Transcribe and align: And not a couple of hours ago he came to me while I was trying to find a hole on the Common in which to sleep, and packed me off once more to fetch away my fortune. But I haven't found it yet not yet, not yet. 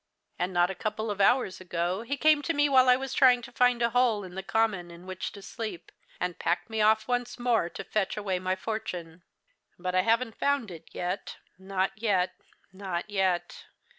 And 0.39 0.51
not 0.51 0.71
a 0.71 0.73
couple 0.73 1.11
of 1.11 1.21
hours 1.21 1.61
ago 1.61 2.01
he 2.01 2.17
came 2.17 2.41
to 2.41 2.55
me 2.55 2.67
while 2.67 2.89
I 2.89 2.95
was 2.95 3.13
trying 3.13 3.43
to 3.43 3.51
find 3.51 3.83
a 3.83 3.91
hole 3.91 4.25
on 4.25 4.33
the 4.33 4.41
Common 4.41 4.89
in 4.89 5.05
which 5.05 5.31
to 5.33 5.43
sleep, 5.43 5.91
and 6.19 6.39
packed 6.39 6.71
me 6.71 6.81
off 6.81 7.07
once 7.07 7.37
more 7.37 7.69
to 7.69 7.83
fetch 7.83 8.17
away 8.17 8.39
my 8.39 8.55
fortune. 8.55 9.21
But 9.77 9.93
I 9.93 10.01
haven't 10.01 10.39
found 10.39 10.71
it 10.71 10.89
yet 10.91 11.37
not 11.59 11.91
yet, 11.97 12.33
not 12.73 13.11
yet. 13.11 13.65